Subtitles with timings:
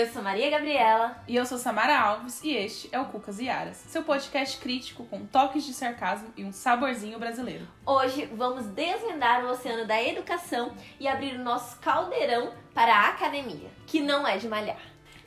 [0.00, 1.22] Eu sou Maria Gabriela.
[1.28, 5.04] E eu sou Samara Alves e este é o Cucas e Aras, seu podcast crítico
[5.04, 7.68] com toques de sarcasmo e um saborzinho brasileiro.
[7.84, 13.68] Hoje vamos desvendar o oceano da educação e abrir o nosso caldeirão para a academia,
[13.86, 14.80] que não é de malhar.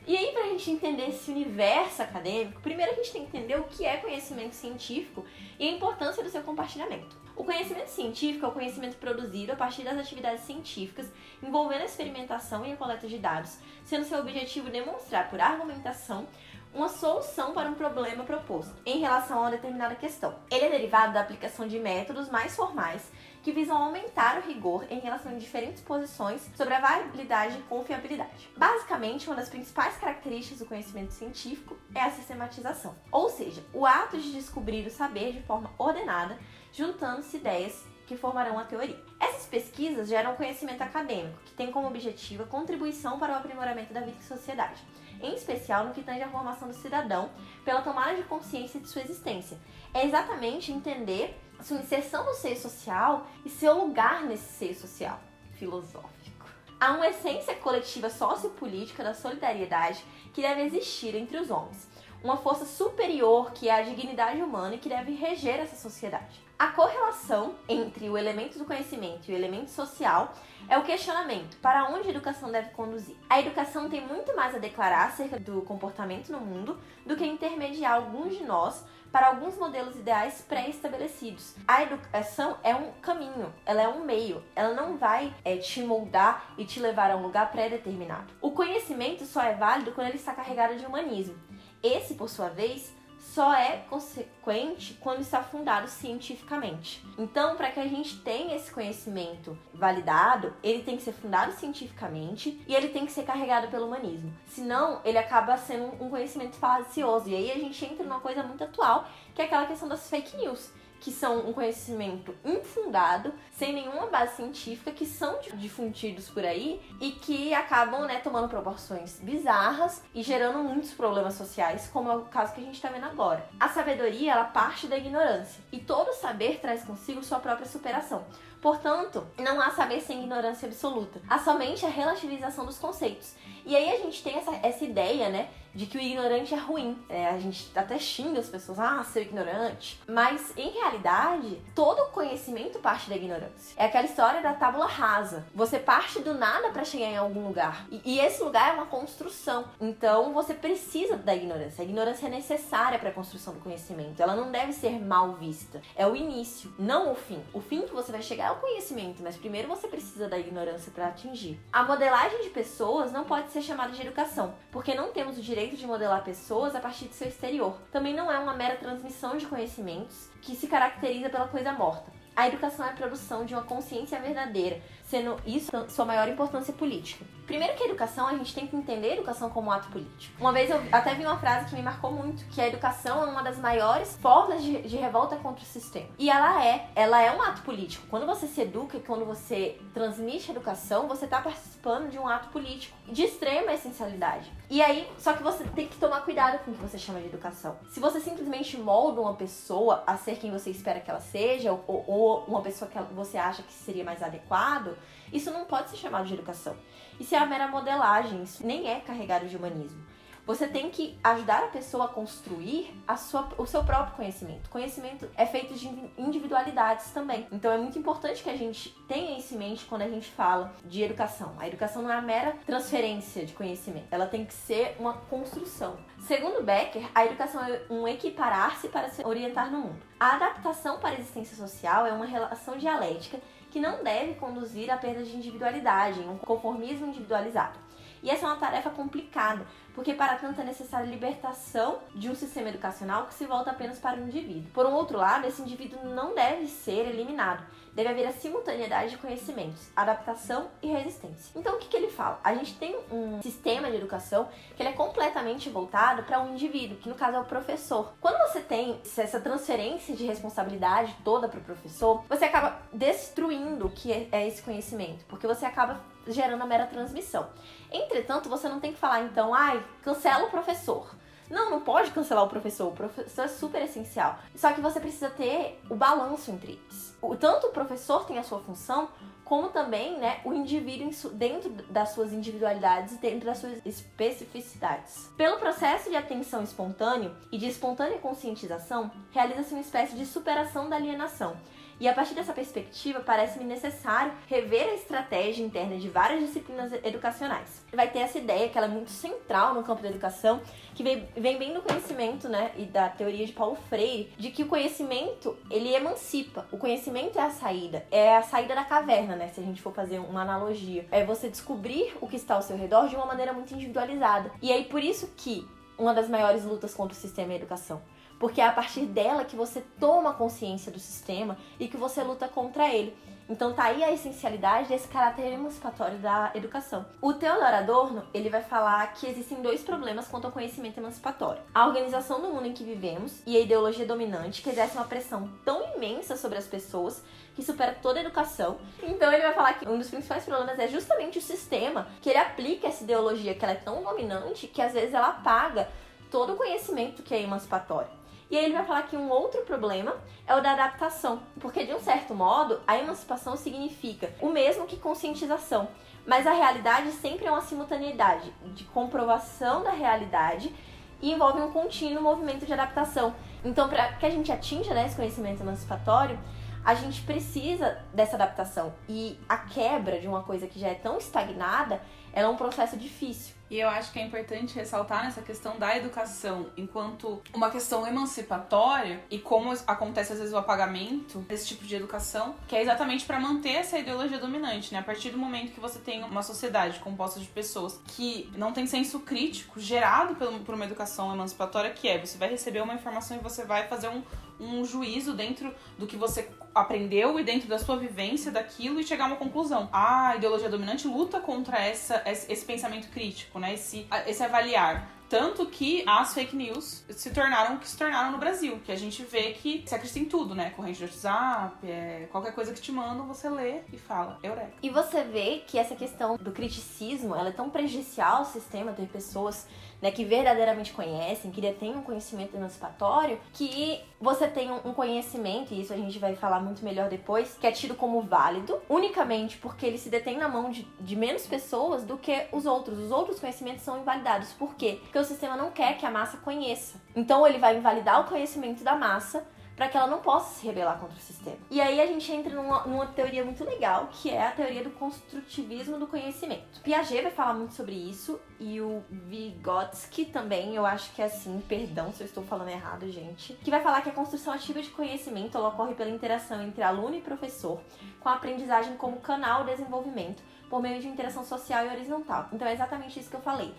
[0.06, 3.58] E aí, para a gente entender esse universo acadêmico, primeiro a gente tem que entender
[3.58, 5.24] o que é conhecimento científico
[5.58, 7.16] e a importância do seu compartilhamento.
[7.34, 11.10] O conhecimento científico é o conhecimento produzido a partir das atividades científicas
[11.42, 16.26] envolvendo a experimentação e a coleta de dados, sendo seu objetivo demonstrar por argumentação
[16.74, 20.34] uma solução para um problema proposto em relação a uma determinada questão.
[20.50, 23.10] Ele é derivado da aplicação de métodos mais formais
[23.42, 28.50] que visam aumentar o rigor em relação a diferentes posições sobre a validade e confiabilidade.
[28.56, 34.16] Basicamente, uma das principais características do conhecimento científico é a sistematização, ou seja, o ato
[34.16, 36.38] de descobrir o saber de forma ordenada,
[36.72, 38.98] juntando-se ideias que formarão a teoria.
[39.20, 44.00] Essas pesquisas geram conhecimento acadêmico, que tem como objetivo a contribuição para o aprimoramento da
[44.00, 44.82] vida e sociedade,
[45.24, 47.30] em especial no que tange à formação do cidadão
[47.64, 49.58] pela tomada de consciência de sua existência.
[49.92, 55.18] É exatamente entender sua inserção no seio social e seu lugar nesse seio social
[55.52, 56.46] filosófico.
[56.78, 61.88] Há uma essência coletiva sociopolítica da solidariedade que deve existir entre os homens,
[62.24, 66.42] uma força superior que é a dignidade humana e que deve reger essa sociedade.
[66.58, 70.32] A correlação entre o elemento do conhecimento e o elemento social
[70.66, 73.16] é o questionamento: para onde a educação deve conduzir?
[73.28, 77.94] A educação tem muito mais a declarar acerca do comportamento no mundo do que intermediar
[77.94, 81.54] alguns de nós para alguns modelos ideais pré-estabelecidos.
[81.68, 86.52] A educação é um caminho, ela é um meio, ela não vai é, te moldar
[86.58, 88.32] e te levar a um lugar pré-determinado.
[88.40, 91.36] O conhecimento só é válido quando ele está carregado de humanismo.
[91.84, 97.04] Esse, por sua vez, só é consequente quando está fundado cientificamente.
[97.18, 102.62] Então, para que a gente tenha esse conhecimento validado, ele tem que ser fundado cientificamente
[102.66, 104.32] e ele tem que ser carregado pelo humanismo.
[104.46, 107.28] Senão, ele acaba sendo um conhecimento falacioso.
[107.28, 110.36] E aí a gente entra numa coisa muito atual, que é aquela questão das fake
[110.38, 116.80] news que são um conhecimento infundado, sem nenhuma base científica, que são difundidos por aí
[117.00, 122.22] e que acabam né, tomando proporções bizarras e gerando muitos problemas sociais, como é o
[122.22, 123.46] caso que a gente está vendo agora.
[123.60, 128.24] A sabedoria ela parte da ignorância e todo saber traz consigo sua própria superação.
[128.64, 131.20] Portanto, não há saber sem ignorância absoluta.
[131.28, 133.34] Há somente a relativização dos conceitos.
[133.66, 136.98] E aí a gente tem essa, essa ideia, né, de que o ignorante é ruim.
[137.08, 140.00] É, a gente até xinga as pessoas, ah, seu ignorante.
[140.08, 143.74] Mas, em realidade, todo conhecimento parte da ignorância.
[143.76, 145.46] É aquela história da tábula rasa.
[145.54, 147.86] Você parte do nada para chegar em algum lugar.
[147.90, 149.64] E, e, esse lugar é uma construção.
[149.80, 151.82] Então, você precisa da ignorância.
[151.82, 154.22] A ignorância é necessária para a construção do conhecimento.
[154.22, 155.80] Ela não deve ser mal vista.
[155.96, 157.42] É o início, não o fim.
[157.52, 160.92] O fim que você vai chegar é o conhecimento, mas primeiro você precisa da ignorância
[160.92, 161.60] para atingir.
[161.72, 165.63] A modelagem de pessoas não pode ser chamada de educação, porque não temos o direito
[165.70, 167.76] de modelar pessoas a partir do seu exterior.
[167.90, 172.12] Também não é uma mera transmissão de conhecimentos que se caracteriza pela coisa morta.
[172.36, 177.24] A educação é a produção de uma consciência verdadeira, sendo isso sua maior importância política.
[177.46, 180.34] Primeiro que a educação, a gente tem que entender a educação como um ato político.
[180.40, 183.26] Uma vez eu até vi uma frase que me marcou muito, que a educação é
[183.26, 186.08] uma das maiores formas de, de revolta contra o sistema.
[186.18, 188.06] E ela é, ela é um ato político.
[188.08, 192.96] Quando você se educa, quando você transmite educação, você está participando de um ato político
[193.06, 194.50] de extrema essencialidade.
[194.70, 197.26] E aí, só que você tem que tomar cuidado com o que você chama de
[197.26, 197.76] educação.
[197.90, 202.04] Se você simplesmente molda uma pessoa a ser quem você espera que ela seja, ou,
[202.06, 204.96] ou uma pessoa que você acha que seria mais adequado,
[205.32, 206.74] isso não pode ser chamado de educação.
[207.20, 210.02] Isso é a mera modelagem, isso nem é carregado de humanismo.
[210.46, 214.68] Você tem que ajudar a pessoa a construir a sua, o seu próprio conhecimento.
[214.68, 217.46] Conhecimento é feito de individualidades também.
[217.50, 220.74] Então é muito importante que a gente tenha isso em mente quando a gente fala
[220.84, 221.54] de educação.
[221.58, 225.96] A educação não é a mera transferência de conhecimento, ela tem que ser uma construção.
[226.26, 230.02] Segundo Becker, a educação é um equiparar-se para se orientar no mundo.
[230.20, 233.40] A adaptação para a existência social é uma relação dialética
[233.70, 237.78] que não deve conduzir à perda de individualidade, um conformismo individualizado.
[238.22, 242.34] E essa é uma tarefa complicada, porque para tanto é necessária a libertação de um
[242.34, 244.70] sistema educacional que se volta apenas para o indivíduo.
[244.72, 247.64] Por um outro lado, esse indivíduo não deve ser eliminado,
[247.94, 251.52] deve haver a simultaneidade de conhecimentos, adaptação e resistência.
[251.54, 252.40] Então, o que, que ele fala?
[252.42, 256.98] A gente tem um sistema de educação que ele é completamente voltado para um indivíduo,
[256.98, 258.12] que no caso é o professor.
[258.20, 263.90] Quando você tem essa transferência de responsabilidade toda para o professor, você acaba destruindo o
[263.90, 267.48] que é, é esse conhecimento, porque você acaba gerando a mera transmissão.
[267.90, 271.14] Entretanto, você não tem que falar então, ai, cancela o professor.
[271.50, 272.88] Não, não pode cancelar o professor.
[272.88, 274.38] O professor é super essencial.
[274.54, 277.14] Só que você precisa ter o balanço entre eles.
[277.20, 279.08] O, tanto o professor tem a sua função,
[279.44, 285.30] como também né, o indivíduo dentro das suas individualidades e dentro das suas especificidades.
[285.36, 290.96] Pelo processo de atenção espontâneo e de espontânea conscientização, realiza-se uma espécie de superação da
[290.96, 291.56] alienação,
[292.00, 297.84] e a partir dessa perspectiva, parece-me necessário rever a estratégia interna de várias disciplinas educacionais.
[297.92, 300.60] Vai ter essa ideia que ela é muito central no campo da educação,
[300.94, 304.66] que vem, bem do conhecimento, né, e da teoria de Paulo Freire, de que o
[304.66, 306.66] conhecimento, ele emancipa.
[306.72, 309.92] O conhecimento é a saída, é a saída da caverna, né, se a gente for
[309.92, 311.06] fazer uma analogia.
[311.10, 314.50] É você descobrir o que está ao seu redor de uma maneira muito individualizada.
[314.60, 318.02] E aí por isso que uma das maiores lutas contra o sistema é a educação
[318.38, 322.48] porque é a partir dela que você toma consciência do sistema e que você luta
[322.48, 323.16] contra ele.
[323.48, 327.04] Então tá aí a essencialidade desse caráter emancipatório da educação.
[327.20, 331.60] O Theodor Adorno, ele vai falar que existem dois problemas quanto ao conhecimento emancipatório.
[331.74, 335.50] A organização do mundo em que vivemos e a ideologia dominante que exerce uma pressão
[335.62, 337.22] tão imensa sobre as pessoas
[337.54, 338.78] que supera toda a educação.
[339.02, 342.38] Então ele vai falar que um dos principais problemas é justamente o sistema que ele
[342.38, 345.88] aplica essa ideologia que ela é tão dominante que às vezes ela apaga
[346.30, 348.08] todo o conhecimento que é emancipatório.
[348.54, 350.14] E aí ele vai falar que um outro problema
[350.46, 354.96] é o da adaptação, porque de um certo modo a emancipação significa o mesmo que
[354.96, 355.88] conscientização,
[356.24, 360.72] mas a realidade sempre é uma simultaneidade de comprovação da realidade
[361.20, 363.34] e envolve um contínuo movimento de adaptação.
[363.64, 366.38] Então, para que a gente atinja né, esse conhecimento emancipatório,
[366.84, 368.92] a gente precisa dessa adaptação.
[369.08, 372.00] E a quebra de uma coisa que já é tão estagnada,
[372.32, 373.54] ela é um processo difícil.
[373.70, 379.20] E eu acho que é importante ressaltar nessa questão da educação enquanto uma questão emancipatória
[379.30, 383.40] e como acontece às vezes o apagamento desse tipo de educação, que é exatamente para
[383.40, 385.00] manter essa ideologia dominante, né?
[385.00, 388.86] A partir do momento que você tem uma sociedade composta de pessoas que não tem
[388.86, 393.40] senso crítico gerado por uma educação emancipatória, que é você vai receber uma informação e
[393.40, 394.22] você vai fazer um,
[394.58, 399.24] um juízo dentro do que você aprendeu e dentro da sua vivência daquilo e chegar
[399.24, 399.88] a uma conclusão.
[399.92, 403.74] A ideologia dominante luta contra essa, esse pensamento crítico, né?
[403.74, 405.10] Esse, esse avaliar.
[405.28, 408.78] Tanto que as fake news se tornaram o que se tornaram no Brasil.
[408.84, 410.70] Que a gente vê que se acredita em tudo, né?
[410.70, 414.72] Corrente de WhatsApp, é, qualquer coisa que te mandam, você lê e fala, eureka.
[414.82, 419.06] E você vê que essa questão do criticismo, ela é tão prejudicial ao sistema, ter
[419.06, 419.66] pessoas
[420.00, 425.80] né, que verdadeiramente conhecem, que detêm um conhecimento emancipatório, que você tem um conhecimento, e
[425.80, 429.84] isso a gente vai falar muito melhor depois, que é tido como válido, unicamente porque
[429.86, 432.98] ele se detém na mão de, de menos pessoas do que os outros.
[432.98, 434.52] Os outros conhecimentos são invalidados.
[434.52, 434.98] Por quê?
[435.02, 437.00] Porque o sistema não quer que a massa conheça.
[437.14, 439.46] Então ele vai invalidar o conhecimento da massa
[439.76, 441.56] para que ela não possa se rebelar contra o sistema.
[441.70, 444.90] E aí a gente entra numa, numa, teoria muito legal, que é a teoria do
[444.90, 446.80] construtivismo do conhecimento.
[446.82, 451.62] Piaget vai falar muito sobre isso e o Vygotsky também, eu acho que é assim,
[451.68, 454.90] perdão se eu estou falando errado, gente, que vai falar que a construção ativa de
[454.90, 457.80] conhecimento ocorre pela interação entre aluno e professor,
[458.20, 462.48] com a aprendizagem como canal de desenvolvimento por meio de interação social e horizontal.
[462.52, 463.74] Então é exatamente isso que eu falei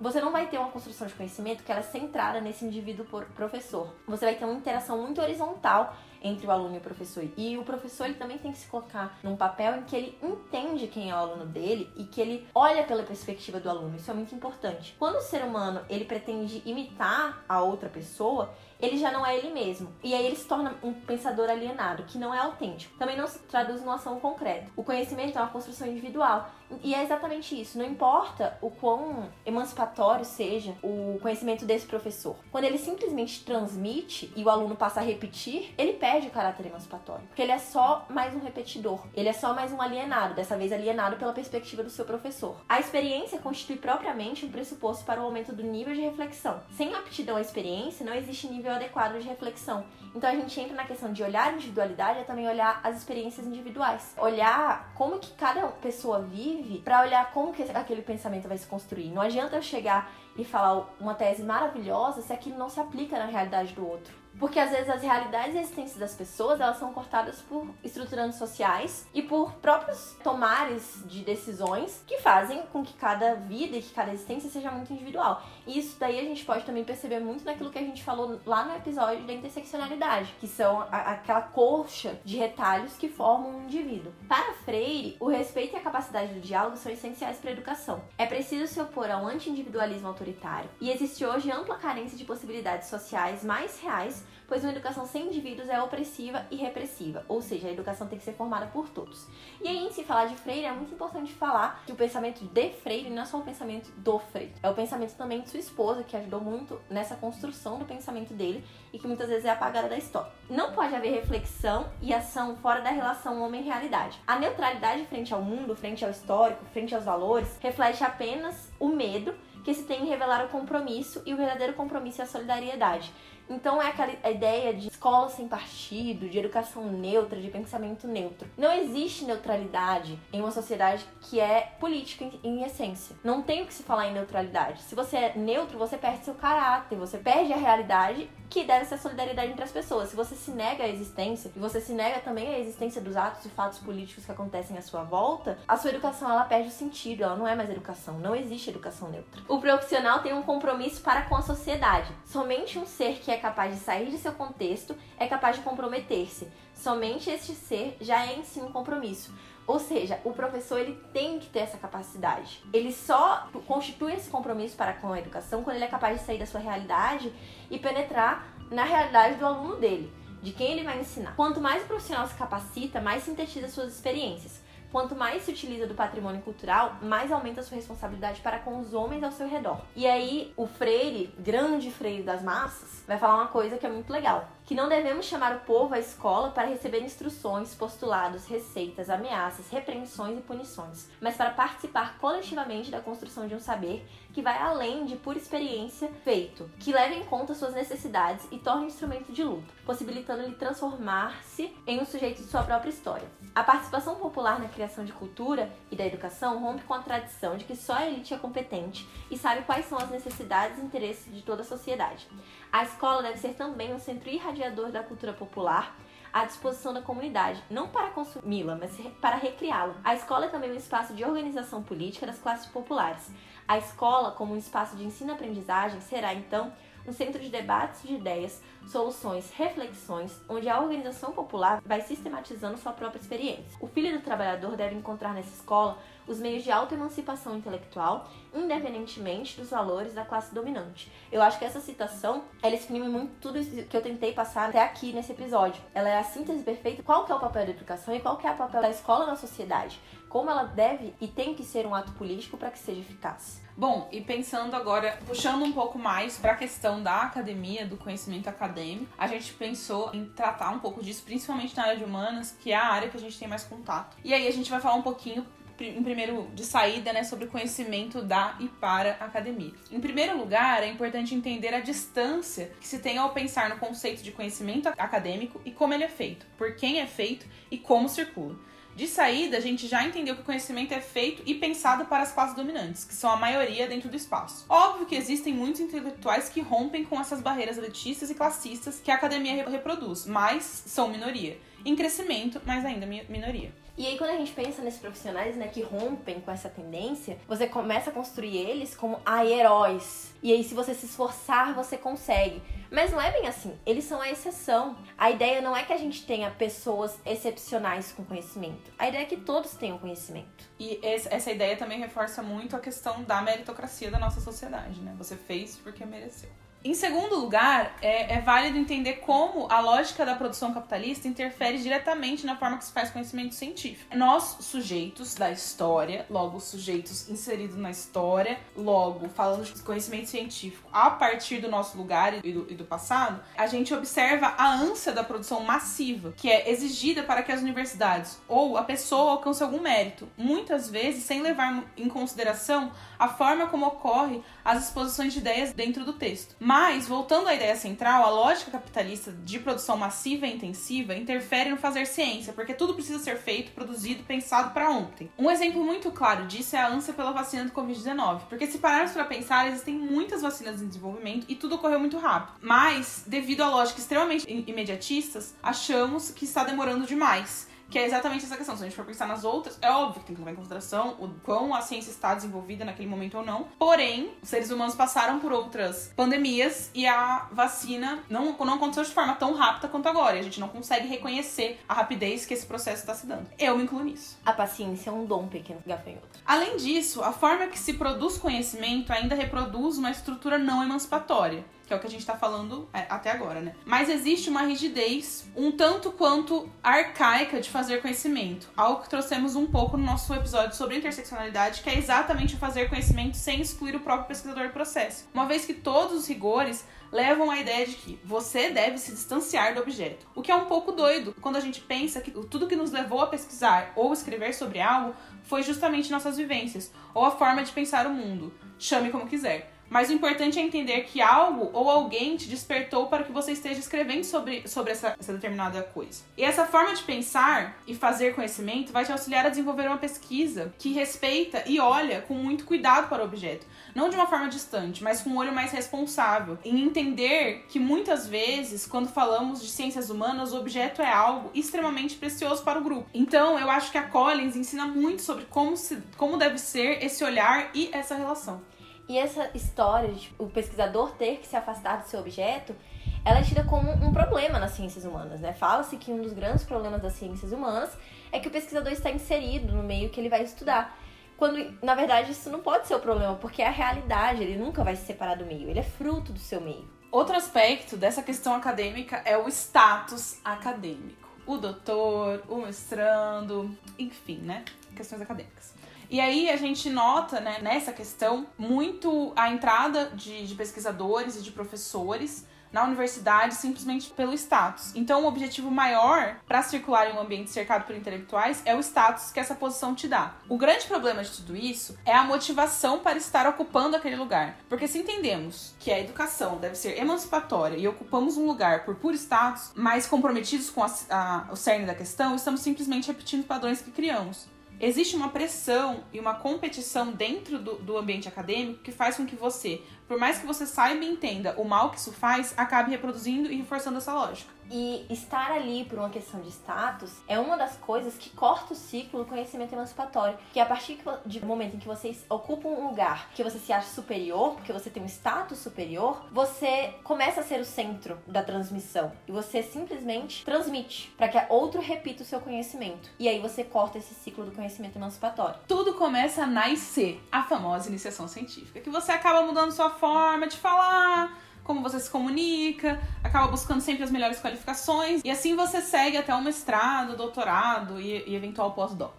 [0.00, 3.04] você não vai ter uma construção de conhecimento que ela é centrada nesse indivíduo
[3.34, 3.94] professor.
[4.06, 7.24] Você vai ter uma interação muito horizontal entre o aluno e o professor.
[7.36, 10.86] E o professor ele também tem que se colocar num papel em que ele entende
[10.86, 13.96] quem é o aluno dele e que ele olha pela perspectiva do aluno.
[13.96, 14.94] Isso é muito importante.
[14.98, 19.50] Quando o ser humano ele pretende imitar a outra pessoa, ele já não é ele
[19.52, 19.92] mesmo.
[20.02, 22.96] E aí ele se torna um pensador alienado, que não é autêntico.
[22.98, 24.70] Também não se traduz numa ação concreta.
[24.76, 26.50] O conhecimento é uma construção individual.
[26.82, 27.76] E é exatamente isso.
[27.78, 32.36] Não importa o quão emancipatório seja o conhecimento desse professor.
[32.52, 37.26] Quando ele simplesmente transmite e o aluno passa a repetir, ele perde o caráter emancipatório.
[37.26, 39.04] Porque ele é só mais um repetidor.
[39.14, 42.56] Ele é só mais um alienado, dessa vez alienado pela perspectiva do seu professor.
[42.68, 46.62] A experiência constitui propriamente um pressuposto para o aumento do nível de reflexão.
[46.76, 49.84] Sem aptidão à experiência, não existe nível nível adequado de reflexão.
[50.14, 53.46] Então a gente entra na questão de olhar a individualidade é também olhar as experiências
[53.46, 54.14] individuais.
[54.18, 59.10] Olhar como que cada pessoa vive para olhar como que aquele pensamento vai se construir.
[59.10, 63.26] Não adianta eu chegar e falar uma tese maravilhosa se aquilo não se aplica na
[63.26, 64.20] realidade do outro.
[64.38, 69.22] Porque às vezes as realidades existentes das pessoas, elas são cortadas por estruturantes sociais e
[69.22, 74.48] por próprios tomares de decisões que fazem com que cada vida e que cada existência
[74.48, 75.42] seja muito individual.
[75.66, 78.64] E isso daí a gente pode também perceber muito naquilo que a gente falou lá
[78.64, 84.12] no episódio da interseccionalidade, que são a, aquela colcha de retalhos que formam um indivíduo.
[84.28, 88.02] Para Freire, o respeito e a capacidade do diálogo são essenciais para a educação.
[88.18, 93.44] É preciso se opor ao anti-individualismo autoritário e existe hoje ampla carência de possibilidades sociais
[93.44, 98.08] mais reais pois uma educação sem indivíduos é opressiva e repressiva, ou seja, a educação
[98.08, 99.28] tem que ser formada por todos.
[99.62, 102.70] E aí, em se falar de Freire, é muito importante falar que o pensamento de
[102.70, 106.16] Freire não é só o pensamento do Freire, é o pensamento também sua esposa, que
[106.16, 110.32] ajudou muito nessa construção do pensamento dele e que muitas vezes é apagada da história.
[110.50, 114.18] Não pode haver reflexão e ação fora da relação homem-realidade.
[114.26, 119.32] A neutralidade frente ao mundo, frente ao histórico, frente aos valores, reflete apenas o medo
[119.62, 123.12] que se tem em revelar o compromisso e o verdadeiro compromisso é a solidariedade.
[123.50, 128.48] Então é aquela ideia de escola sem partido, de educação neutra, de pensamento neutro.
[128.56, 133.16] Não existe neutralidade em uma sociedade que é política em, essência.
[133.24, 134.82] Não tem o que se falar em neutralidade.
[134.82, 138.96] Se você é neutro, você perde seu caráter, você perde a realidade que deve ser
[138.96, 140.10] a solidariedade entre as pessoas.
[140.10, 143.44] Se você se nega a existência e você se nega também a existência dos atos
[143.44, 147.22] e fatos políticos que acontecem à sua volta, a sua educação ela perde o sentido,
[147.22, 149.40] ela não é mais educação, não existe educação neutra.
[149.48, 152.12] O profissional tem um compromisso para com a sociedade.
[152.24, 156.46] Somente um ser que é capaz de sair de seu contexto é capaz de comprometer-se.
[156.74, 159.34] Somente este ser já é em si um compromisso.
[159.66, 162.62] Ou seja, o professor ele tem que ter essa capacidade.
[162.72, 166.38] Ele só constitui esse compromisso para com a educação quando ele é capaz de sair
[166.38, 167.32] da sua realidade
[167.70, 171.34] e penetrar na realidade do aluno dele, de quem ele vai ensinar.
[171.36, 174.60] Quanto mais o profissional se capacita, mais sintetiza suas experiências.
[174.90, 178.92] Quanto mais se utiliza do patrimônio cultural, mais aumenta a sua responsabilidade para com os
[178.92, 179.80] homens ao seu redor.
[179.94, 184.12] E aí, o Freire, grande Freire das massas, vai falar uma coisa que é muito
[184.12, 189.68] legal que não devemos chamar o povo à escola para receber instruções, postulados, receitas, ameaças,
[189.68, 195.04] repreensões e punições, mas para participar coletivamente da construção de um saber que vai além
[195.04, 199.42] de pura experiência feito, que leve em conta suas necessidades e torne um instrumento de
[199.42, 203.28] luta, possibilitando-lhe transformar-se em um sujeito de sua própria história.
[203.54, 207.64] A participação popular na criação de cultura e da educação rompe com a tradição de
[207.64, 211.42] que só a elite é competente e sabe quais são as necessidades e interesses de
[211.42, 212.28] toda a sociedade.
[212.72, 215.96] A escola deve ser também um centro irradiador da cultura popular
[216.32, 219.94] à disposição da comunidade, não para consumi-la, mas para recriá-la.
[220.04, 223.30] A escola é também um espaço de organização política das classes populares.
[223.66, 226.72] A escola, como um espaço de ensino-aprendizagem, será então
[227.06, 232.92] um centro de debates de ideias, soluções, reflexões, onde a organização popular vai sistematizando sua
[232.92, 233.78] própria experiência.
[233.80, 235.98] O filho do trabalhador deve encontrar nessa escola
[236.30, 241.10] os meios de autoemancipação intelectual, independentemente dos valores da classe dominante.
[241.30, 244.80] Eu acho que essa citação, ela exprime muito tudo isso que eu tentei passar até
[244.80, 245.82] aqui nesse episódio.
[245.92, 248.46] Ela é a síntese perfeita qual que é o papel da educação e qual que
[248.46, 249.98] é o papel da escola na sociedade.
[250.28, 253.60] Como ela deve e tem que ser um ato político para que seja eficaz.
[253.76, 258.48] Bom, e pensando agora, puxando um pouco mais para a questão da academia, do conhecimento
[258.48, 262.70] acadêmico, a gente pensou em tratar um pouco disso, principalmente na área de humanas, que
[262.70, 264.16] é a área que a gente tem mais contato.
[264.22, 265.46] E aí a gente vai falar um pouquinho
[265.88, 269.72] em primeiro de saída, né, sobre o conhecimento da e para a academia.
[269.90, 274.22] Em primeiro lugar, é importante entender a distância que se tem ao pensar no conceito
[274.22, 278.56] de conhecimento acadêmico e como ele é feito, por quem é feito e como circula.
[278.96, 282.32] De saída, a gente já entendeu que o conhecimento é feito e pensado para as
[282.32, 284.66] classes dominantes, que são a maioria dentro do espaço.
[284.68, 289.14] Óbvio que existem muitos intelectuais que rompem com essas barreiras elitistas e classistas que a
[289.14, 291.56] academia reproduz, mas são minoria.
[291.84, 293.72] Em crescimento, mas ainda minoria.
[293.96, 297.66] E aí, quando a gente pensa nesses profissionais, né, que rompem com essa tendência, você
[297.66, 300.32] começa a construir eles como ah, heróis.
[300.42, 302.62] E aí, se você se esforçar, você consegue.
[302.90, 303.78] Mas não é bem assim.
[303.86, 304.96] Eles são a exceção.
[305.16, 308.90] A ideia não é que a gente tenha pessoas excepcionais com conhecimento.
[308.98, 310.64] A ideia é que todos tenham conhecimento.
[310.78, 315.14] E essa ideia também reforça muito a questão da meritocracia da nossa sociedade, né?
[315.18, 316.50] Você fez porque mereceu.
[316.82, 322.46] Em segundo lugar, é, é, válido entender como a lógica da produção capitalista interfere diretamente
[322.46, 324.16] na forma que se faz conhecimento científico.
[324.16, 331.10] Nós, sujeitos da história, logo sujeitos inseridos na história, logo falando de conhecimento científico a
[331.10, 335.22] partir do nosso lugar e do, e do passado, a gente observa a ânsia da
[335.22, 340.26] produção massiva, que é exigida para que as universidades ou a pessoa alcance algum mérito,
[340.34, 346.06] muitas vezes sem levar em consideração a forma como ocorre as exposições de ideias dentro
[346.06, 346.56] do texto.
[346.70, 351.76] Mas, voltando à ideia central, a lógica capitalista de produção massiva e intensiva interfere no
[351.76, 355.28] fazer ciência, porque tudo precisa ser feito, produzido, pensado para ontem.
[355.36, 359.10] Um exemplo muito claro disso é a ânsia pela vacina do Covid-19, porque se pararmos
[359.10, 362.60] para pensar, existem muitas vacinas em desenvolvimento e tudo ocorreu muito rápido.
[362.62, 367.68] Mas, devido a lógica extremamente imediatistas, achamos que está demorando demais.
[367.90, 368.76] Que é exatamente essa questão.
[368.76, 371.16] Se a gente for pensar nas outras, é óbvio que tem que levar em consideração
[371.18, 373.64] o quão a ciência está desenvolvida naquele momento ou não.
[373.78, 379.10] Porém, os seres humanos passaram por outras pandemias e a vacina não, não aconteceu de
[379.10, 380.36] forma tão rápida quanto agora.
[380.36, 383.48] E a gente não consegue reconhecer a rapidez que esse processo está se dando.
[383.58, 384.38] Eu me incluo nisso.
[384.46, 386.40] A paciência é um dom pequeno gafanhoto.
[386.46, 391.94] Além disso, a forma que se produz conhecimento ainda reproduz uma estrutura não emancipatória que
[391.94, 393.74] é o que a gente tá falando é, até agora, né?
[393.84, 399.66] Mas existe uma rigidez um tanto quanto arcaica de fazer conhecimento, algo que trouxemos um
[399.66, 404.00] pouco no nosso episódio sobre interseccionalidade, que é exatamente o fazer conhecimento sem excluir o
[404.00, 405.28] próprio pesquisador do processo.
[405.34, 409.74] Uma vez que todos os rigores levam à ideia de que você deve se distanciar
[409.74, 410.24] do objeto.
[410.32, 413.20] O que é um pouco doido quando a gente pensa que tudo que nos levou
[413.20, 418.06] a pesquisar ou escrever sobre algo foi justamente nossas vivências ou a forma de pensar
[418.06, 418.54] o mundo.
[418.78, 419.79] Chame como quiser.
[419.90, 423.80] Mas o importante é entender que algo ou alguém te despertou para que você esteja
[423.80, 426.22] escrevendo sobre, sobre essa, essa, determinada coisa.
[426.36, 430.72] E essa forma de pensar e fazer conhecimento vai te auxiliar a desenvolver uma pesquisa
[430.78, 433.66] que respeita e olha com muito cuidado para o objeto.
[433.92, 436.56] Não de uma forma distante, mas com um olho mais responsável.
[436.64, 442.14] Em entender que muitas vezes, quando falamos de ciências humanas, o objeto é algo extremamente
[442.14, 443.08] precioso para o grupo.
[443.12, 447.24] Então, eu acho que a Collins ensina muito sobre como, se, como deve ser esse
[447.24, 448.62] olhar e essa relação.
[449.10, 452.76] E essa história de o pesquisador ter que se afastar do seu objeto,
[453.24, 455.52] ela é tida como um problema nas ciências humanas, né?
[455.52, 457.90] Fala-se que um dos grandes problemas das ciências humanas
[458.30, 460.96] é que o pesquisador está inserido no meio que ele vai estudar.
[461.36, 464.84] Quando, na verdade, isso não pode ser o problema, porque é a realidade, ele nunca
[464.84, 466.88] vai se separar do meio, ele é fruto do seu meio.
[467.10, 471.28] Outro aspecto dessa questão acadêmica é o status acadêmico.
[471.44, 474.64] O doutor, o mestrando, enfim, né?
[474.94, 475.79] Questões acadêmicas.
[476.10, 481.42] E aí a gente nota, né, nessa questão, muito a entrada de, de pesquisadores e
[481.42, 484.92] de professores na universidade simplesmente pelo status.
[484.94, 489.30] Então, o objetivo maior para circular em um ambiente cercado por intelectuais é o status
[489.30, 490.34] que essa posição te dá.
[490.48, 494.56] O grande problema de tudo isso é a motivação para estar ocupando aquele lugar.
[494.68, 499.14] Porque se entendemos que a educação deve ser emancipatória e ocupamos um lugar por puro
[499.14, 503.90] status, mais comprometidos com a, a, o cerne da questão, estamos simplesmente repetindo padrões que
[503.90, 504.48] criamos
[504.80, 509.36] existe uma pressão e uma competição dentro do, do ambiente acadêmico que faz com que
[509.36, 513.48] você, por mais que você saiba e entenda o mal que isso faz, acabe reproduzindo
[513.48, 514.52] e reforçando essa lógica.
[514.70, 518.76] E estar ali por uma questão de status é uma das coisas que corta o
[518.76, 520.38] ciclo do conhecimento emancipatório.
[520.52, 523.88] Que a partir do momento em que você ocupa um lugar que você se acha
[523.88, 529.12] superior, porque você tem um status superior, você começa a ser o centro da transmissão.
[529.26, 533.10] E você simplesmente transmite para que outro repita o seu conhecimento.
[533.18, 535.58] E aí você corta esse ciclo do conhecimento emancipatório.
[535.66, 540.56] Tudo começa a nascer, a famosa iniciação científica, que você acaba mudando sua forma de
[540.56, 546.16] falar como você se comunica, acaba buscando sempre as melhores qualificações e assim você segue
[546.16, 549.14] até o mestrado, doutorado e, e eventual pós-doc.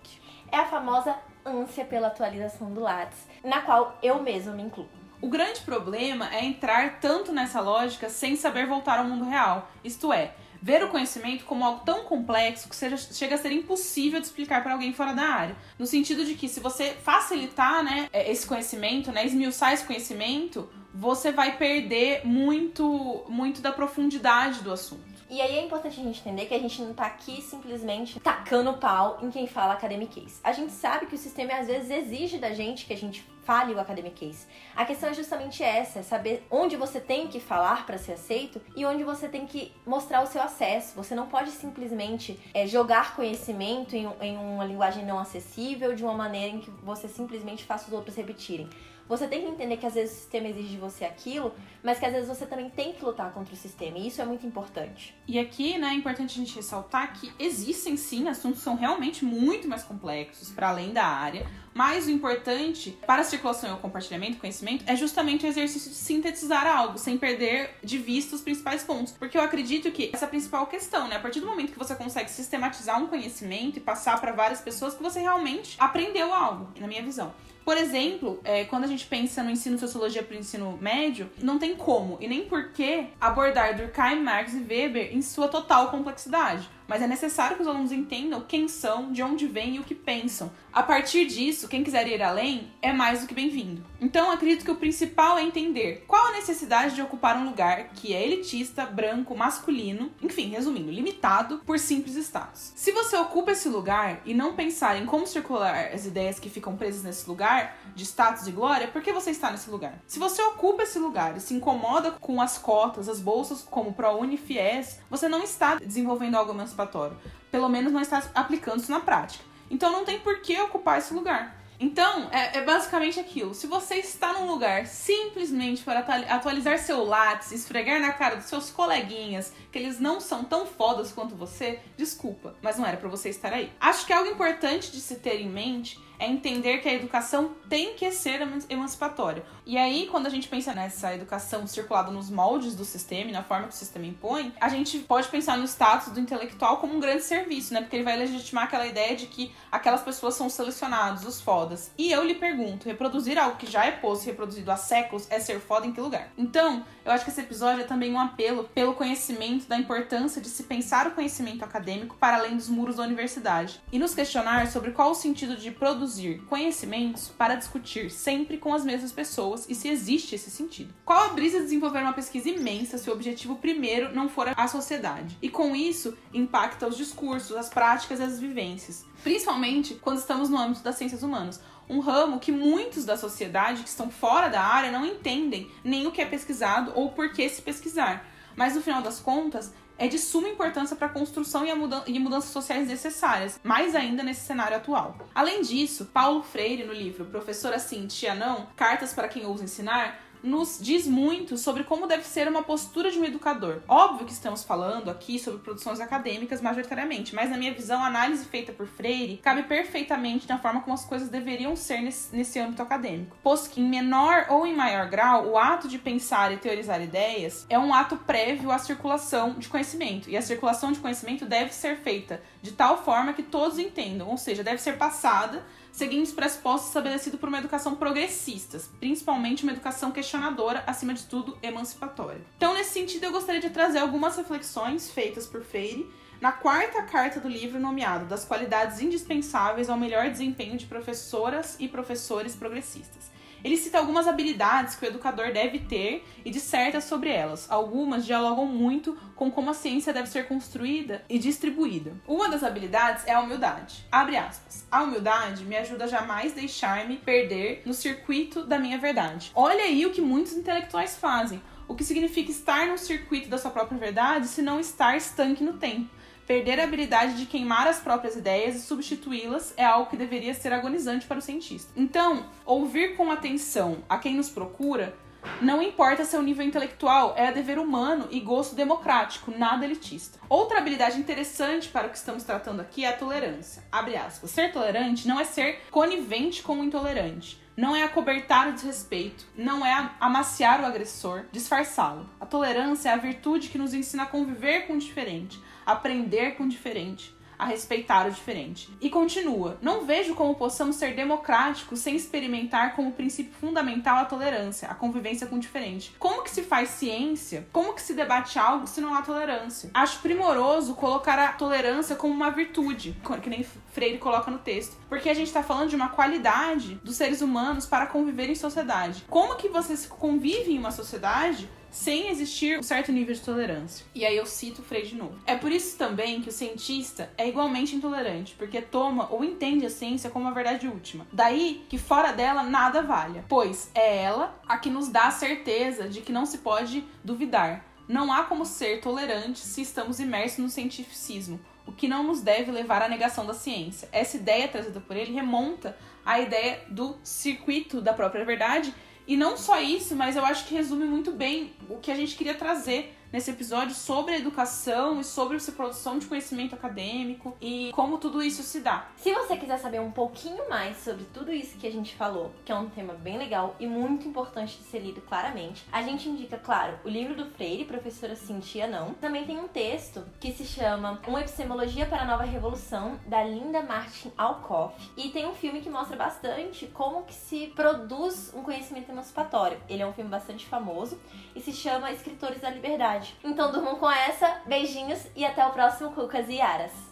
[0.52, 1.16] É a famosa
[1.46, 4.90] ânsia pela atualização do Lattes, na qual eu mesma me incluo.
[5.22, 10.12] O grande problema é entrar tanto nessa lógica sem saber voltar ao mundo real, isto
[10.12, 14.28] é, ver o conhecimento como algo tão complexo que seja, chega a ser impossível de
[14.28, 15.56] explicar para alguém fora da área.
[15.80, 21.32] No sentido de que se você facilitar né, esse conhecimento, né, esmiuçar esse conhecimento, você
[21.32, 25.21] vai perder muito, muito da profundidade do assunto.
[25.32, 28.74] E aí é importante a gente entender que a gente não tá aqui simplesmente tacando
[28.74, 30.42] pau em quem fala academic case.
[30.44, 33.74] A gente sabe que o sistema às vezes exige da gente que a gente fale
[33.74, 34.46] o academic case.
[34.76, 38.62] A questão é justamente essa, é saber onde você tem que falar para ser aceito
[38.76, 40.96] e onde você tem que mostrar o seu acesso.
[40.98, 46.14] Você não pode simplesmente é, jogar conhecimento em, em uma linguagem não acessível de uma
[46.14, 48.70] maneira em que você simplesmente faça os outros repetirem.
[49.12, 52.06] Você tem que entender que às vezes o sistema exige de você aquilo, mas que
[52.06, 53.98] às vezes você também tem que lutar contra o sistema.
[53.98, 55.14] E isso é muito importante.
[55.28, 59.26] E aqui, né, é importante a gente ressaltar que existem sim assuntos que são realmente
[59.26, 61.46] muito mais complexos para além da área.
[61.74, 65.90] Mas o importante para a circulação e o compartilhamento do conhecimento é justamente o exercício
[65.90, 69.12] de sintetizar algo, sem perder de vista os principais pontos.
[69.12, 71.18] Porque eu acredito que essa é a principal questão, né?
[71.18, 74.94] A partir do momento que você consegue sistematizar um conhecimento e passar para várias pessoas
[74.94, 77.34] que você realmente aprendeu algo, na minha visão.
[77.64, 81.60] Por exemplo, é, quando a gente pensa no ensino sociologia para o ensino médio, não
[81.60, 86.70] tem como e nem por que abordar Durkheim, Marx e Weber em sua total complexidade
[86.92, 89.96] mas é necessário que os alunos entendam quem são, de onde vêm e o que
[89.96, 90.52] pensam.
[90.74, 93.82] A partir disso, quem quiser ir além é mais do que bem-vindo.
[94.02, 98.14] Então, acredito que o principal é entender qual a necessidade de ocupar um lugar que
[98.14, 102.74] é elitista, branco, masculino, enfim, resumindo, limitado por simples status.
[102.76, 106.76] Se você ocupa esse lugar e não pensar em como circular as ideias que ficam
[106.76, 110.02] presas nesse lugar, de status e glória, por que você está nesse lugar?
[110.08, 114.36] Se você ocupa esse lugar e se incomoda com as cotas, as bolsas como ProUni
[114.36, 117.18] FIES, você não está desenvolvendo algo emancipatório
[117.52, 119.44] pelo menos não está aplicando isso na prática.
[119.70, 121.60] Então não tem por que ocupar esse lugar.
[121.80, 123.56] Então, é, é, basicamente aquilo.
[123.56, 128.70] Se você está num lugar simplesmente para atualizar seu lápis, esfregar na cara dos seus
[128.70, 133.30] coleguinhas que eles não são tão fodas quanto você, desculpa, mas não era para você
[133.30, 133.72] estar aí.
[133.80, 137.96] Acho que algo importante de se ter em mente é entender que a educação tem
[137.96, 139.44] que ser emancipatória.
[139.66, 143.44] E aí, quando a gente pensa nessa educação circulada nos moldes do sistema e na
[143.44, 147.00] forma que o sistema impõe, a gente pode pensar no status do intelectual como um
[147.00, 147.82] grande serviço, né?
[147.82, 151.92] Porque ele vai legitimar aquela ideia de que aquelas pessoas são selecionados, os fodas.
[151.98, 155.40] E eu lhe pergunto, reproduzir algo que já é posto e reproduzido há séculos é
[155.40, 156.32] ser foda em que lugar?
[156.38, 160.48] Então, eu acho que esse episódio é também um apelo pelo conhecimento da importância de
[160.48, 164.92] se pensar o conhecimento acadêmico para além dos muros da universidade e nos questionar sobre
[164.92, 169.88] qual o sentido de produzir conhecimentos para discutir sempre com as mesmas pessoas e se
[169.88, 170.94] existe esse sentido.
[171.06, 174.68] Qual a brisa de desenvolver uma pesquisa imensa se o objetivo primeiro não for a
[174.68, 175.38] sociedade?
[175.42, 180.58] E com isso, impacta os discursos, as práticas e as vivências, principalmente quando estamos no
[180.58, 184.92] âmbito das ciências humanas, um ramo que muitos da sociedade que estão fora da área
[184.92, 188.26] não entendem nem o que é pesquisado ou por que se pesquisar.
[188.56, 192.18] Mas no final das contas, é de suma importância para a construção e, mudan e
[192.18, 195.16] mudanças sociais necessárias, mais ainda nesse cenário atual.
[195.36, 200.20] Além disso, Paulo Freire, no livro Professora Sim, Tia Não, Cartas para quem ousa ensinar,
[200.44, 203.82] nos diz muito sobre como deve ser uma postura de um educador.
[203.88, 208.46] Óbvio que estamos falando aqui sobre produções acadêmicas majoritariamente, mas na minha visão, a análise
[208.46, 212.82] feita por Freire cabe perfeitamente na forma como as coisas deveriam ser nesse, nesse âmbito
[212.82, 213.38] acadêmico.
[213.44, 217.66] Pois que, em menor ou em maior grau, o ato de pensar e teorizar ideias
[217.70, 221.98] é um ato prévio à circulação de conhecimento, e a circulação de conhecimento deve ser
[221.98, 226.90] feita de tal forma que todos entendam, ou seja, deve ser passada seguindo os pressupostos
[226.90, 232.42] estabelecidos por uma educação progressista, principalmente uma educação questionadora, acima de tudo, emancipatória.
[232.58, 237.40] Então, nesse sentido, eu gostaria de trazer algumas reflexões feitas por Freire na quarta carta
[237.40, 243.31] do livro nomeado Das qualidades indispensáveis ao melhor desempenho de professoras e professores progressistas.
[243.64, 247.70] Ele cita algumas habilidades que o educador deve ter e disserta sobre elas.
[247.70, 252.14] Algumas dialogam muito com como a ciência deve ser construída e distribuída.
[252.28, 254.06] Uma das habilidades é a humildade.
[254.12, 254.86] Abre aspas.
[254.92, 259.52] A humildade me ajuda a jamais deixar-me perder no circuito da minha verdade.
[259.56, 261.62] Olha aí o que muitos intelectuais fazem.
[261.88, 265.74] O que significa estar no circuito da sua própria verdade se não estar estanque no
[265.74, 266.10] tempo.
[266.48, 270.74] Perder a habilidade de queimar as próprias ideias e substituí-las é algo que deveria ser
[270.74, 271.92] agonizante para o cientista.
[271.96, 275.16] Então, ouvir com atenção a quem nos procura
[275.60, 280.40] não importa seu nível intelectual, é dever humano e gosto democrático, nada elitista.
[280.48, 283.84] Outra habilidade interessante para o que estamos tratando aqui é a tolerância.
[283.92, 284.52] Abre aspas.
[284.52, 287.60] Ser tolerante não é ser conivente com o intolerante.
[287.76, 292.30] Não é acobertar o desrespeito, não é amaciar o agressor, disfarçá-lo.
[292.40, 295.60] A tolerância é a virtude que nos ensina a conviver com o diferente,
[295.92, 298.90] aprender com o diferente, a respeitar o diferente.
[299.00, 304.88] E continua: Não vejo como possamos ser democráticos sem experimentar como princípio fundamental a tolerância,
[304.88, 306.16] a convivência com o diferente.
[306.18, 307.68] Como que se faz ciência?
[307.72, 309.92] Como que se debate algo se não há tolerância?
[309.94, 315.30] Acho primoroso colocar a tolerância como uma virtude, que nem Freire coloca no texto, porque
[315.30, 319.24] a gente está falando de uma qualidade dos seres humanos para conviver em sociedade.
[319.30, 324.06] Como que você convive em uma sociedade sem existir um certo nível de tolerância.
[324.16, 325.38] E aí eu cito o Freire de novo.
[325.46, 329.90] É por isso também que o cientista é igualmente intolerante, porque toma ou entende a
[329.90, 331.28] ciência como a verdade última.
[331.32, 336.08] Daí que fora dela nada valha, pois é ela a que nos dá a certeza
[336.08, 337.86] de que não se pode duvidar.
[338.08, 342.72] Não há como ser tolerante se estamos imersos no cientificismo, o que não nos deve
[342.72, 344.08] levar à negação da ciência.
[344.12, 348.94] Essa ideia trazida por ele remonta à ideia do circuito da própria verdade
[349.32, 352.36] e não só isso, mas eu acho que resume muito bem o que a gente
[352.36, 358.18] queria trazer nesse episódio sobre educação e sobre a produção de conhecimento acadêmico e como
[358.18, 359.08] tudo isso se dá.
[359.16, 362.72] Se você quiser saber um pouquinho mais sobre tudo isso que a gente falou, que
[362.72, 366.58] é um tema bem legal e muito importante de ser lido claramente, a gente indica,
[366.58, 369.14] claro, o livro do Freire, Professora Cintia Não.
[369.14, 373.82] Também tem um texto que se chama Uma Epistemologia para a Nova Revolução, da Linda
[373.82, 374.96] Martin Alcoff.
[375.16, 379.80] E tem um filme que mostra bastante como que se produz um conhecimento emancipatório.
[379.88, 381.20] Ele é um filme bastante famoso
[381.56, 383.21] e se chama Escritores da Liberdade.
[383.44, 387.11] Então durmam com essa, beijinhos e até o próximo Cucas e Aras.